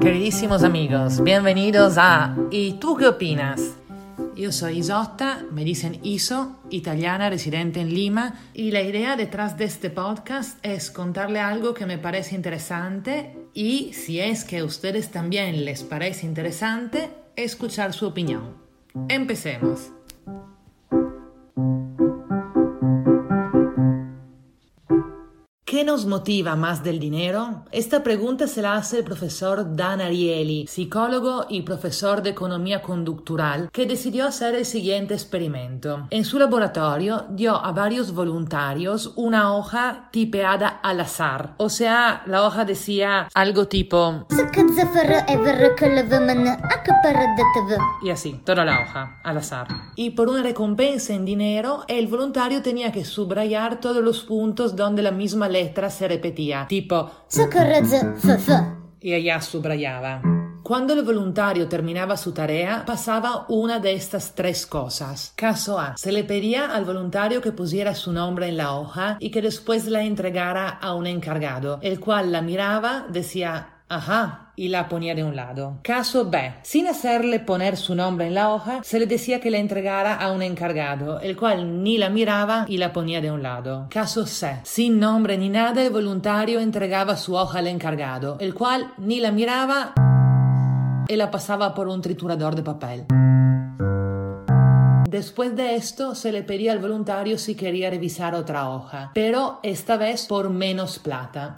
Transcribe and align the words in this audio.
Queridísimos 0.00 0.64
amigos, 0.64 1.22
bienvenidos 1.22 1.98
a 1.98 2.34
¿Y 2.50 2.74
tú 2.74 2.96
qué 2.96 3.08
opinas? 3.08 3.74
Yo 4.34 4.52
soy 4.52 4.78
Isotta, 4.78 5.44
me 5.52 5.62
dicen 5.62 6.00
Iso, 6.02 6.56
italiana 6.70 7.28
residente 7.28 7.80
en 7.80 7.92
Lima, 7.92 8.40
y 8.54 8.70
la 8.70 8.80
idea 8.80 9.16
detrás 9.16 9.58
de 9.58 9.66
este 9.66 9.90
podcast 9.90 10.58
es 10.64 10.90
contarle 10.90 11.40
algo 11.40 11.74
que 11.74 11.84
me 11.84 11.98
parece 11.98 12.34
interesante 12.34 13.36
y, 13.52 13.92
si 13.92 14.18
es 14.18 14.44
que 14.44 14.60
a 14.60 14.64
ustedes 14.64 15.10
también 15.10 15.66
les 15.66 15.82
parece 15.82 16.24
interesante, 16.24 17.10
escuchar 17.36 17.92
su 17.92 18.06
opinión. 18.06 18.54
Empecemos. 19.08 19.90
¿Qué 25.68 25.82
nos 25.82 26.06
motiva 26.06 26.54
más 26.54 26.84
del 26.84 27.00
dinero? 27.00 27.64
Esta 27.72 28.04
pregunta 28.04 28.46
se 28.46 28.62
la 28.62 28.76
hace 28.76 28.98
el 28.98 29.04
profesor 29.04 29.74
Dan 29.74 30.00
Ariely, 30.00 30.68
psicólogo 30.68 31.46
y 31.48 31.62
profesor 31.62 32.22
de 32.22 32.30
economía 32.30 32.82
conductural, 32.82 33.68
que 33.72 33.84
decidió 33.84 34.28
hacer 34.28 34.54
el 34.54 34.64
siguiente 34.64 35.14
experimento. 35.14 36.06
En 36.10 36.24
su 36.24 36.38
laboratorio 36.38 37.26
dio 37.30 37.56
a 37.56 37.72
varios 37.72 38.14
voluntarios 38.14 39.12
una 39.16 39.56
hoja 39.56 40.08
tipeada 40.12 40.68
al 40.68 41.00
azar, 41.00 41.54
o 41.56 41.68
sea, 41.68 42.22
la 42.26 42.44
hoja 42.44 42.64
decía 42.64 43.28
algo 43.34 43.66
tipo 43.66 44.24
y 48.04 48.10
así, 48.10 48.40
toda 48.44 48.64
la 48.64 48.82
hoja, 48.82 49.20
al 49.24 49.38
azar. 49.38 49.66
Y 49.96 50.10
por 50.10 50.28
una 50.28 50.44
recompensa 50.44 51.12
en 51.12 51.24
dinero, 51.24 51.82
el 51.88 52.06
voluntario 52.06 52.62
tenía 52.62 52.92
que 52.92 53.04
subrayar 53.04 53.80
todos 53.80 54.04
los 54.04 54.20
puntos 54.20 54.76
donde 54.76 55.02
la 55.02 55.10
misma 55.10 55.48
se 55.90 56.08
repetía, 56.08 56.66
tipo 56.68 57.10
y 59.00 59.14
ella 59.14 59.40
subrayaba. 59.40 60.22
Cuando 60.66 60.94
el 60.94 61.04
voluntario 61.04 61.68
terminaba 61.68 62.16
su 62.16 62.32
tarea, 62.32 62.84
pasaba 62.84 63.46
una 63.48 63.78
de 63.78 63.92
estas 63.92 64.34
tres 64.34 64.66
cosas. 64.66 65.32
Caso 65.36 65.78
A. 65.78 65.96
Se 65.96 66.10
le 66.10 66.24
pedía 66.24 66.74
al 66.74 66.84
voluntario 66.84 67.40
que 67.40 67.52
pusiera 67.52 67.94
su 67.94 68.12
nombre 68.12 68.48
en 68.48 68.56
la 68.56 68.72
hoja 68.72 69.16
y 69.20 69.30
que 69.30 69.42
después 69.42 69.86
la 69.86 70.02
entregara 70.02 70.68
a 70.68 70.94
un 70.94 71.06
encargado, 71.06 71.78
el 71.82 72.00
cual 72.00 72.32
la 72.32 72.42
miraba, 72.42 73.06
decía 73.08 73.75
Ajá, 73.88 74.52
y 74.56 74.68
la 74.68 74.88
ponía 74.88 75.14
de 75.14 75.22
un 75.22 75.36
lado. 75.36 75.78
Caso 75.82 76.28
B. 76.28 76.54
Sin 76.62 76.88
hacerle 76.88 77.38
poner 77.38 77.76
su 77.76 77.94
nombre 77.94 78.26
en 78.26 78.34
la 78.34 78.52
hoja, 78.52 78.80
se 78.82 78.98
le 78.98 79.06
decía 79.06 79.40
que 79.40 79.50
la 79.50 79.58
entregara 79.58 80.16
a 80.16 80.32
un 80.32 80.42
encargado, 80.42 81.20
el 81.20 81.36
cual 81.36 81.84
ni 81.84 81.96
la 81.96 82.08
miraba 82.08 82.64
y 82.68 82.78
la 82.78 82.92
ponía 82.92 83.20
de 83.20 83.30
un 83.30 83.44
lado. 83.44 83.86
Caso 83.90 84.26
C. 84.26 84.58
Sin 84.64 84.98
nombre 84.98 85.38
ni 85.38 85.48
nada, 85.48 85.82
el 85.84 85.92
voluntario 85.92 86.58
entregaba 86.58 87.16
su 87.16 87.36
hoja 87.36 87.60
al 87.60 87.68
encargado, 87.68 88.38
el 88.40 88.54
cual 88.54 88.92
ni 88.98 89.20
la 89.20 89.30
miraba 89.30 89.94
y 91.08 91.14
la 91.14 91.30
pasaba 91.30 91.72
por 91.72 91.86
un 91.86 92.02
triturador 92.02 92.56
de 92.56 92.62
papel. 92.64 93.04
Después 95.08 95.54
de 95.54 95.76
esto 95.76 96.16
se 96.16 96.32
le 96.32 96.42
pedía 96.42 96.72
al 96.72 96.80
voluntario 96.80 97.38
si 97.38 97.54
quería 97.54 97.88
revisar 97.88 98.34
otra 98.34 98.68
hoja, 98.68 99.12
pero 99.14 99.60
esta 99.62 99.96
vez 99.96 100.26
por 100.26 100.50
menos 100.50 100.98
plata. 100.98 101.54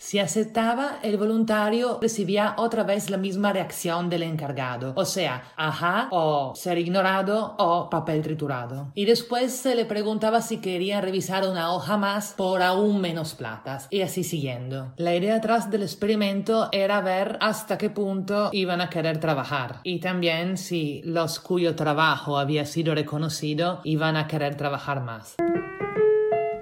Si 0.00 0.18
aceptaba, 0.18 0.98
el 1.02 1.16
voluntario 1.16 1.98
recibía 2.00 2.54
otra 2.58 2.84
vez 2.84 3.10
la 3.10 3.16
misma 3.16 3.52
reacción 3.52 4.08
del 4.08 4.22
encargado, 4.22 4.92
o 4.96 5.04
sea, 5.04 5.44
ajá 5.56 6.08
o 6.10 6.54
ser 6.54 6.78
ignorado 6.78 7.54
o 7.58 7.90
papel 7.90 8.22
triturado. 8.22 8.92
Y 8.94 9.04
después 9.04 9.52
se 9.52 9.74
le 9.74 9.84
preguntaba 9.84 10.42
si 10.42 10.58
quería 10.58 11.00
revisar 11.00 11.48
una 11.48 11.72
hoja 11.72 11.96
más 11.96 12.34
por 12.36 12.62
aún 12.62 13.00
menos 13.00 13.34
platas, 13.34 13.88
y 13.90 14.02
así 14.02 14.24
siguiendo. 14.24 14.92
La 14.96 15.14
idea 15.14 15.36
atrás 15.36 15.70
del 15.70 15.82
experimento 15.82 16.68
era 16.72 17.00
ver 17.00 17.38
hasta 17.40 17.78
qué 17.78 17.90
punto 17.90 18.50
iban 18.52 18.80
a 18.80 18.90
querer 18.90 19.18
trabajar, 19.18 19.80
y 19.82 20.00
también 20.00 20.56
si 20.56 21.02
los 21.04 21.40
cuyo 21.40 21.74
trabajo 21.74 22.38
había 22.38 22.66
sido 22.66 22.94
reconocido 22.94 23.80
iban 23.84 24.16
a 24.16 24.26
querer 24.26 24.56
trabajar 24.56 25.02
más. 25.02 25.36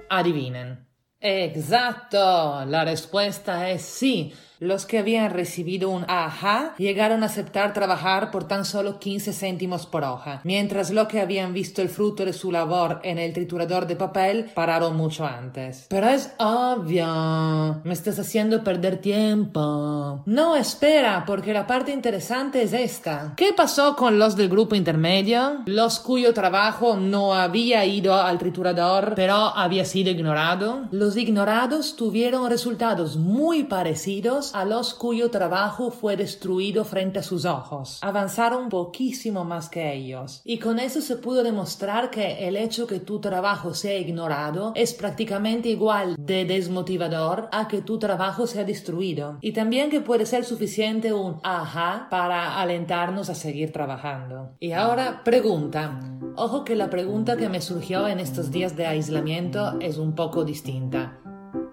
Adivinen. 0.09 0.85
Exacto, 1.21 2.65
la 2.65 2.83
respuesta 2.85 3.69
es 3.69 3.81
sí. 3.83 4.33
Los 4.59 4.85
que 4.85 4.99
habían 4.99 5.31
recibido 5.31 5.89
un 5.89 6.05
ajá 6.07 6.75
llegaron 6.77 7.23
a 7.23 7.25
aceptar 7.25 7.73
trabajar 7.73 8.31
por 8.31 8.47
tan 8.47 8.63
solo 8.63 8.99
15 8.99 9.33
céntimos 9.33 9.85
por 9.85 10.03
hoja, 10.03 10.39
mientras 10.43 10.91
los 10.91 11.07
que 11.07 11.19
habían 11.19 11.53
visto 11.53 11.81
el 11.81 11.89
fruto 11.89 12.23
de 12.23 12.31
su 12.31 12.51
labor 12.51 13.01
en 13.03 13.17
el 13.17 13.33
triturador 13.33 13.85
de 13.85 13.95
papel 13.95 14.51
pararon 14.53 14.95
mucho 14.95 15.25
antes. 15.25 15.87
Pero 15.89 16.07
es 16.07 16.31
obvio, 16.37 17.81
me 17.83 17.93
estás 17.93 18.17
haciendo 18.17 18.63
perder 18.63 18.97
tiempo. 18.97 20.23
No, 20.25 20.55
espera, 20.55 21.23
porque 21.27 21.53
la 21.53 21.67
parte 21.67 21.91
interesante 21.91 22.61
es 22.61 22.73
esta. 22.73 23.33
¿Qué 23.35 23.51
pasó 23.53 23.95
con 23.95 24.17
los 24.19 24.35
del 24.35 24.49
grupo 24.49 24.75
intermedio? 24.75 25.63
Los 25.65 25.99
cuyo 25.99 26.33
trabajo 26.33 26.95
no 26.95 27.33
había 27.33 27.85
ido 27.85 28.15
al 28.15 28.37
triturador, 28.37 29.13
pero 29.15 29.35
había 29.35 29.85
sido 29.85 30.11
ignorado. 30.11 30.87
Los 30.91 31.17
ignorados 31.17 31.95
tuvieron 31.95 32.49
resultados 32.49 33.17
muy 33.17 33.63
parecidos 33.63 34.44
a 34.53 34.65
los 34.65 34.93
cuyo 34.93 35.31
trabajo 35.31 35.91
fue 35.91 36.17
destruido 36.17 36.85
frente 36.85 37.19
a 37.19 37.23
sus 37.23 37.45
ojos. 37.45 37.99
Avanzaron 38.01 38.69
poquísimo 38.69 39.45
más 39.45 39.69
que 39.69 39.93
ellos. 39.93 40.41
Y 40.43 40.59
con 40.59 40.79
eso 40.79 41.01
se 41.01 41.15
pudo 41.15 41.43
demostrar 41.43 42.11
que 42.11 42.47
el 42.47 42.57
hecho 42.57 42.87
que 42.87 42.99
tu 42.99 43.19
trabajo 43.19 43.73
sea 43.73 43.97
ignorado 43.97 44.73
es 44.75 44.93
prácticamente 44.93 45.69
igual 45.69 46.15
de 46.19 46.45
desmotivador 46.45 47.49
a 47.51 47.67
que 47.67 47.81
tu 47.81 47.97
trabajo 47.97 48.47
sea 48.47 48.63
destruido. 48.63 49.37
Y 49.41 49.53
también 49.53 49.89
que 49.89 50.01
puede 50.01 50.25
ser 50.25 50.45
suficiente 50.45 51.13
un 51.13 51.39
ajá 51.43 52.07
para 52.09 52.59
alentarnos 52.59 53.29
a 53.29 53.35
seguir 53.35 53.71
trabajando. 53.71 54.55
Y 54.59 54.71
ahora 54.73 55.23
pregunta. 55.23 55.99
Ojo 56.35 56.63
que 56.65 56.75
la 56.75 56.89
pregunta 56.89 57.37
que 57.37 57.49
me 57.49 57.61
surgió 57.61 58.07
en 58.07 58.19
estos 58.19 58.51
días 58.51 58.75
de 58.75 58.87
aislamiento 58.87 59.79
es 59.79 59.97
un 59.97 60.15
poco 60.15 60.43
distinta. 60.43 61.19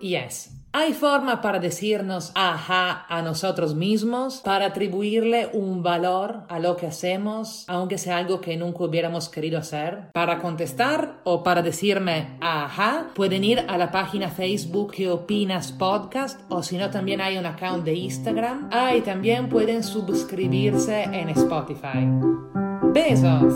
Y 0.01 0.15
¿Hay 0.75 0.95
forma 0.95 1.43
para 1.43 1.59
decirnos 1.59 2.33
ajá 2.35 3.05
a 3.07 3.21
nosotros 3.21 3.75
mismos, 3.75 4.41
para 4.43 4.67
atribuirle 4.67 5.51
un 5.53 5.83
valor 5.83 6.45
a 6.49 6.59
lo 6.59 6.77
que 6.77 6.87
hacemos, 6.87 7.65
aunque 7.69 7.99
sea 7.99 8.17
algo 8.17 8.41
que 8.41 8.57
nunca 8.57 8.85
hubiéramos 8.85 9.29
querido 9.29 9.59
hacer? 9.59 10.11
Para 10.15 10.39
contestar 10.39 11.21
o 11.25 11.43
para 11.43 11.61
decirme 11.61 12.39
ajá, 12.41 13.09
pueden 13.15 13.45
ir 13.45 13.67
a 13.69 13.77
la 13.77 13.91
página 13.91 14.31
Facebook 14.31 14.93
que 14.93 15.11
opinas 15.11 15.73
podcast 15.73 16.41
o 16.49 16.63
si 16.63 16.79
no 16.79 16.89
también 16.89 17.21
hay 17.21 17.37
un 17.37 17.45
account 17.45 17.85
de 17.85 17.93
Instagram. 17.93 18.71
Ah, 18.73 18.93
también 19.05 19.51
pueden 19.51 19.85
suscribirse 19.85 21.03
en 21.03 21.29
Spotify. 21.29 22.09
Besos. 22.95 23.55